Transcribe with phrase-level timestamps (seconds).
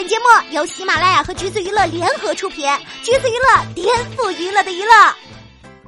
[0.00, 2.66] 本节目由喜马拉雅和橘子娱乐联合出品，
[3.02, 4.90] 橘子娱乐颠覆娱乐的娱乐。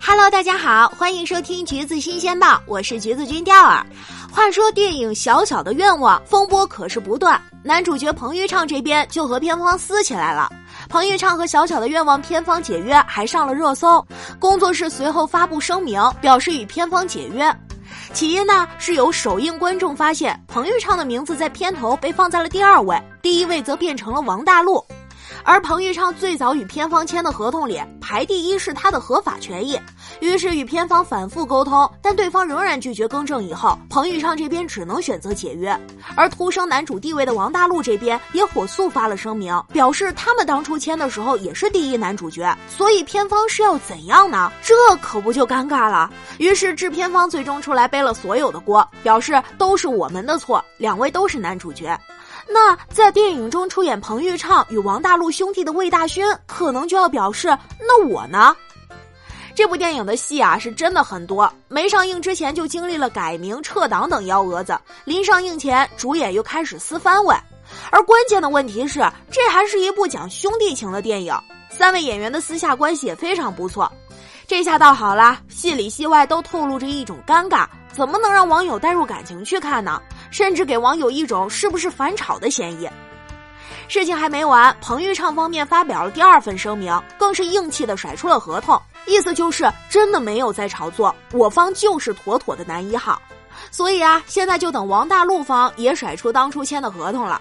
[0.00, 3.84] Hello，大家好，欢迎收听橘子新鲜报，我是橘子君钓儿。
[4.30, 10.48] 话说电影《小小的愿望》风波可是不断，男主角彭昱畅这边就和片方撕起来了。
[10.88, 14.06] 彭昱畅和《小小的愿望》片方解约，还上了热搜。
[14.38, 17.52] 工作室随后发布声明，表示与片方解约。
[18.12, 24.84] 起因呢，是由首映观众发现彭昱畅的名字在片头被放在了第二位，第一位则变成了王大陆。
[25.44, 29.78] 而彭昱畅最早与片方签的合同里排第一是他的合法权益，
[30.20, 33.36] 于是与片方反复沟通，但对方仍然拒绝更正。
[33.46, 35.78] 以后彭昱畅这边只能选择解约，
[36.16, 44.50] 而突生男主地位的王大陆这边也火速发了声明，表示他们当初签的时候也是第一男主角，所以片方是要怎样呢？
[44.62, 46.10] 这可不就尴尬了。
[46.38, 51.96] 于是制片方最终出来背了所有的锅，表示都是我们的错，两位都是男主角。
[52.48, 58.56] 那在电影中出演彭昱畅与王大陆兄弟的魏大勋，可能就要表示：那我呢？
[59.56, 61.50] 这部电影的戏啊，是真的很多。
[61.66, 67.34] 没上映之前就经历了改名、撤档等幺蛾子，临上映前，主演又开始撕番位。
[67.90, 71.34] 而关键的问题是，这还是一部讲兄弟情的电影，
[71.70, 73.90] 三位演员的私下关系也非常不错。
[74.46, 79.98] 这下倒好啦，戏里戏外都透露着一种尴尬，怎么能让网友带入感情去看呢？
[80.30, 82.86] 甚至给网友一种是不是反炒的嫌疑。
[83.88, 93.20] 事情还没完，彭昱畅方面发表了第二份声明，更是硬气的甩出了合同，意思就是真的没有在炒作，我方就是妥妥的男一号。
[93.70, 97.40] 所以啊，现在就等王大陆方也甩出当初签的合同了。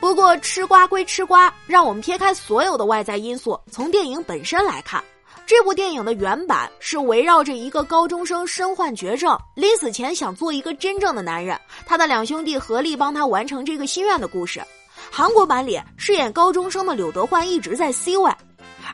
[0.00, 5.02] 不过吃瓜归吃瓜，让我们撇开所有的外在因素，从电影本身来看。
[5.46, 14.62] 这部电影的原版是围绕着一个高中生身患绝症，临死前想做一个真正的男人，他的两兄弟合力帮他完成这个心愿的故事。
[15.10, 18.30] 韩国版里饰演高中生的柳德焕一直在 C 位，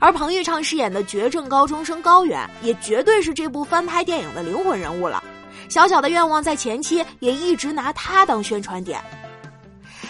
[0.01, 5.23] 而彭昱畅饰演的绝症高中生高远也绝对是这部翻拍电影的灵魂人物了。
[5.69, 9.01] 小小的愿望在前期也一直拿他当宣传点，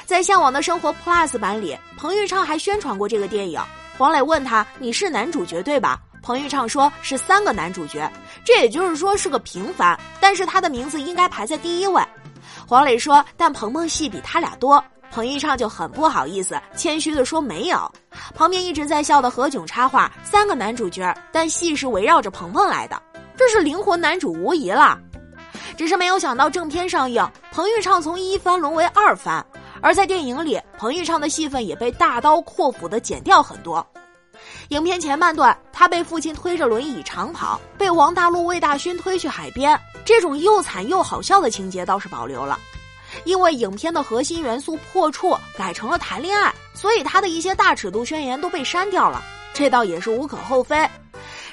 [0.07, 3.61] 在《向往的生活 Plus》版里，彭昱畅还宣传过这个电影。
[3.99, 8.11] 黄磊问他：“你是男主角对吧？”彭昱畅说是三个男主角，
[8.45, 12.03] 这也就是说是个平凡，但是他的名字应该排在第一位。
[12.67, 14.83] 黄磊说，但鹏鹏戏比他俩多。
[15.11, 17.93] 彭昱畅就很不好意思，谦虚的说没有。
[18.35, 23.01] 旁边一直在笑的何炅插话：三个男主角，但戏是围绕着鹏鹏来的，
[23.37, 24.99] 这是灵魂男主无疑了。
[25.77, 29.45] 只是没有想到正片上映，彭昱畅从一番沦为二番，
[29.81, 33.85] 而在电影里，彭昱畅的戏份也被大刀阔斧的剪掉很多。
[34.69, 42.59] 影片前半段，他被父亲推着轮椅长跑，被王大陆、魏大勋推去海边，这种又惨又好笑的情节倒是保留了。
[43.25, 49.23] 因为影片的核心元素破处改成了谈恋爱，所以他的一些大尺度宣言都被删掉了，
[49.53, 50.89] 这倒也是无可厚非。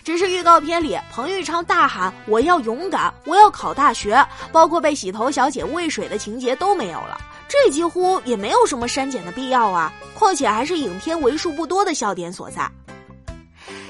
[0.04, 7.20] 只是预告片里，彭昱畅大喊“我要勇敢，我要考大学”，包括被洗头小姐喂水的情节都没有了，
[7.50, 9.92] 这几乎也没有什么删减的必要啊！
[10.14, 12.72] 况且还是影片为数不多的笑点所在。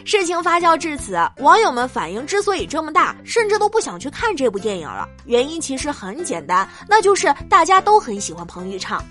[0.08, 5.06] 事情发酵至此，网友们反应之所以这么大，甚至都不想去看这部电影了。
[5.26, 9.04] 原因其实很简单，那就是大家都很喜欢彭昱畅。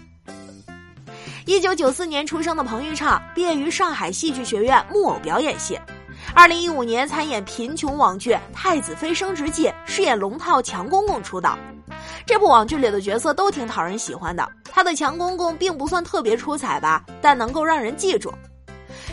[1.44, 5.78] 一九九四年出生的彭昱畅，毕业于上海戏剧学院木偶表演系。
[6.34, 11.58] 二零一五年参演贫穷网剧《太子妃升职记》，饰演龙套强公公出道。
[12.24, 18.32] 这部网剧里的角色都挺讨人喜欢的，他的强公公并不算特别出彩吧，但能够让人记住。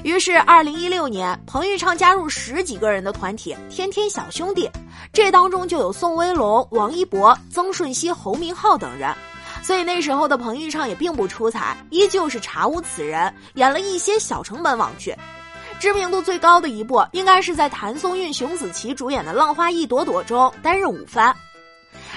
[0.04, 4.70] 于是，二零一六年，彭昱畅加入十几个人的团体“天天小兄弟”，
[5.14, 9.10] 这当中就有宋威龙、王一博、曾舜晞、侯明昊等人。
[9.62, 15.16] 所以那时候的彭昱畅也并不出彩，依旧是查无此人，演了一些小成本网剧。
[15.80, 21.34] 知名度最高的一部，应该是在谭松韵、熊梓淇主演的《浪花一朵朵》中担任五番。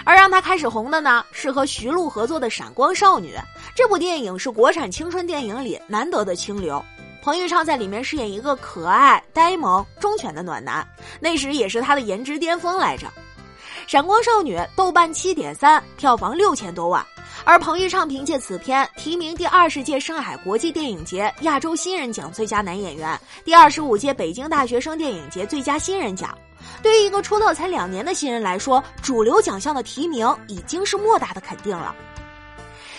[0.05, 3.35] 而让他开始红的呢，是和徐璐合作的《闪光少女》。
[3.77, 6.85] 这部电影是国产青春电影里难得的清流。
[7.27, 10.87] 彭昱畅在里面饰演一个可爱、呆萌、忠犬的暖男，
[11.19, 13.09] 那时也是他的颜值巅峰来着。
[13.89, 17.05] 《闪光少女》豆瓣七点三，票房六千多万，
[17.45, 26.33] 而彭昱畅凭借此片提名第二十届上海国际电影节亚洲新人奖最佳男演员，第二十五届北京大学生电影节最佳新人奖。
[26.81, 31.93] 对于一个出道才两年的新人来说，主流奖项的提名已经是莫大的肯定了。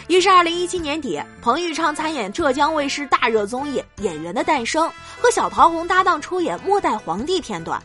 [0.07, 4.87] 于是，二零一七年底，彭昱畅参演浙江卫视大热综艺《演员的诞生》，
[5.21, 7.81] 和小桃红搭档出演《末代皇帝》片段。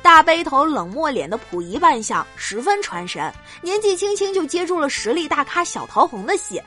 [0.00, 3.30] 大背头、冷漠脸的溥仪扮相十分传神，
[3.60, 6.60] 年纪轻轻就接住了实力大咖小桃红的戏。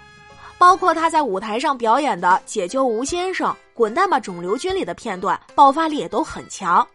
[0.59, 6.87] 包括他在舞台上表演的《解救吴先生》《滚蛋吧肿瘤君》里的片段，爆发力也都很强。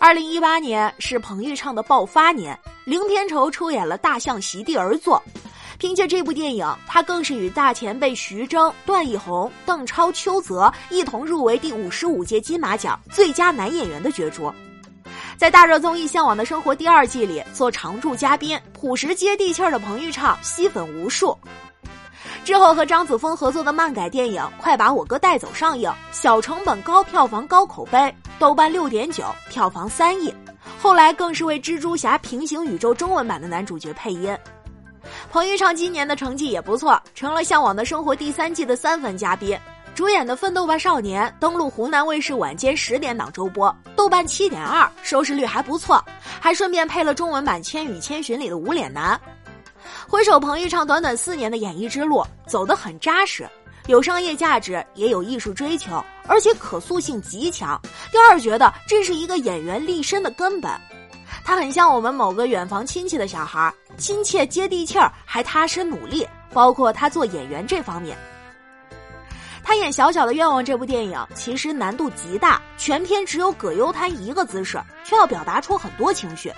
[0.00, 5.16] 二零一八年是彭昱畅的爆发年，零片酬出演了《大象席地而坐》，
[5.78, 14.52] 凭借这部电影，他更是与大前辈徐峥、段奕宏、邓超、邱泽一同入围第五十五届金马奖最佳男演员的角逐。
[15.36, 21.36] 在大热综艺《向往的生活》第二季里做常驻嘉宾，朴实接地气儿的彭昱畅吸粉无数。
[22.44, 30.32] 之后和张子枫合作的漫改电影《快把我哥带走》上映，小成本、高票房、高口碑，豆瓣六点九，票房三亿。
[30.78, 34.36] 后来更是为蜘蛛侠平行宇宙中文版的男主角配音。
[35.30, 39.58] 彭昱畅今年的成绩也不错，成了《向往的生活》第三季的三分嘉宾。
[39.94, 46.04] 主演的《奋斗吧少年》登陆湖南卫视晚间十点档周播，豆瓣七点二，收视率还不错，
[46.40, 49.20] 还顺便配了中文版《千与千寻》里的无脸男。
[50.08, 53.48] 回首彭昱畅短短四年的演艺之路，走得很扎实，
[53.86, 57.80] 有商业价值，也有艺术追求，而且可塑性极强。
[58.10, 60.72] 第二觉得这是一个演员立身的根本，
[61.44, 66.26] 他很像我们某个远房亲戚的小孩，亲切接地气儿，还踏实努力。
[66.54, 68.16] 包括他做演员这方面，
[69.64, 76.52] 他演《小小的愿望》这部电影其实难度极大，全片只有葛优瘫一个姿势，却要表达出很多情绪。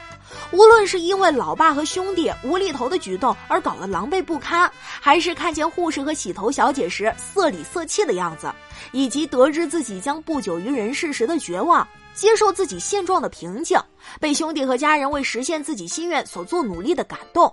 [0.51, 8.53] 无论是因为老爸和兄弟无厘头的举动而搞得狼狈不堪，还是看见护士和洗头小姐时色里色气的样子，
[8.93, 13.79] 以及得知自己将不久于人世时的绝望，接受自己现状的平静，
[14.19, 17.53] 被兄弟和家人为实现自己心愿所做努力的感动。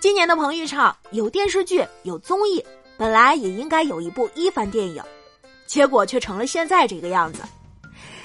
[0.00, 2.64] 今年的彭昱畅有电视剧，有综艺，
[2.96, 5.02] 本来也应该有一部一番电影，
[5.66, 7.42] 结果却成了现在这个样子。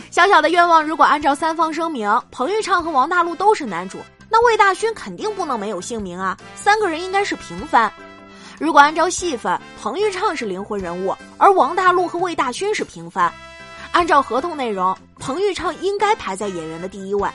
[0.10, 3.98] 小小的愿望，如果按照三方声明，彭昱畅和王大陆都是男主，
[4.30, 6.38] 那魏大勋肯定不能没有姓名啊！
[6.56, 7.92] 三个人应该是平分。
[8.60, 13.30] 如果按照戏份，彭昱畅是灵魂人物，而王大陆和魏大勋是平分。
[13.92, 17.30] 按照合同内容，彭昱畅应该排在演员的第一位。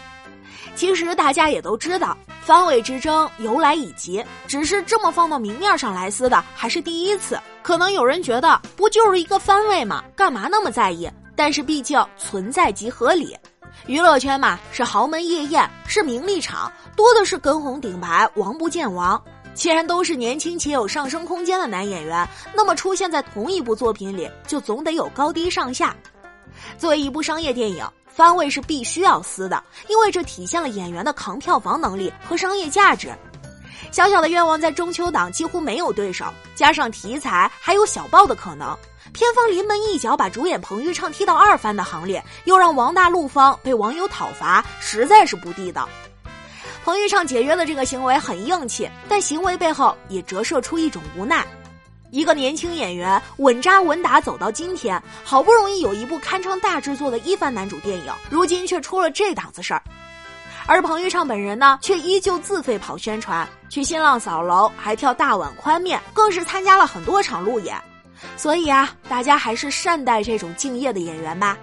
[0.75, 7.41] 其实大家也都知道，番位之争由来已及，只是这么放到明面上来撕的还是第一次。
[7.63, 10.05] 可能有人觉得，不就是一个番位吗？
[10.15, 11.11] 干嘛那么在意？
[11.35, 13.35] 但是毕竟存在即合理，
[13.87, 19.19] 娱乐圈嘛是豪门夜宴，是名利场，多的是跟红顶白，王不见王。
[19.55, 25.97] 既然都是年轻且有上升空间的男演员，那么出现在同一部作品里，就总得有高低上下。
[26.77, 33.13] 作为一部商业电影，番位是必须要撕的，因为这体现了演员的扛票房能力和商业价值。
[33.91, 38.77] 小小的愿望在中秋档几乎没有对手，加上题材还有小爆的可能。
[39.15, 45.89] 片方临门一脚把主演彭昱畅踢到二番的行列，又让王大陆方被网友讨伐，实在是不地道。
[46.85, 51.47] 彭昱畅解约的这个行为很硬气，但行为背后也折射出一种无奈。
[52.11, 59.83] 一个年轻演员稳扎稳打走到今天，好不容易有一部堪称大制作的一番男主电影，如今却出了这档子事儿。
[60.67, 67.75] 而彭昱畅本人呢，却依旧自费跑宣传，去新浪扫楼，还跳大碗宽面，更是参加了很多场路演。
[68.37, 71.57] 所以啊，大家还是善待这种敬业的演员吧。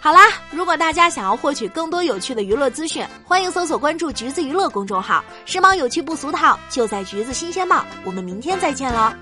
[0.00, 0.20] 好啦，
[0.50, 7.84] 如果大家想要获取更多有趣的娱乐资讯，欢迎搜索关注“橘子娱乐”公众号，时髦有趣不俗套，就在橘子新鲜报。
[8.04, 9.12] 我们明天再见喽。